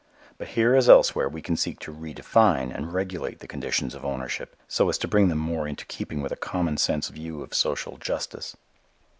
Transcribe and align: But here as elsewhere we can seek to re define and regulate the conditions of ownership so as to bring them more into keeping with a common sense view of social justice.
But 0.39 0.47
here 0.57 0.73
as 0.73 0.89
elsewhere 0.89 1.29
we 1.29 1.43
can 1.43 1.55
seek 1.55 1.77
to 1.81 1.91
re 1.91 2.11
define 2.11 2.71
and 2.71 2.91
regulate 2.91 3.37
the 3.37 3.47
conditions 3.47 3.93
of 3.93 4.03
ownership 4.03 4.55
so 4.67 4.89
as 4.89 4.97
to 4.97 5.07
bring 5.07 5.27
them 5.27 5.37
more 5.37 5.67
into 5.67 5.85
keeping 5.85 6.23
with 6.23 6.31
a 6.31 6.35
common 6.37 6.77
sense 6.77 7.09
view 7.09 7.43
of 7.43 7.53
social 7.53 7.97
justice. 7.97 8.57